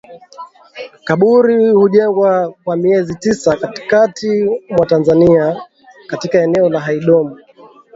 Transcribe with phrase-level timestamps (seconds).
[1.05, 5.61] Kaburi hujengwa kwa miezi tisa Katikati mwa Tanzania
[6.07, 7.37] katika eneo la Hydom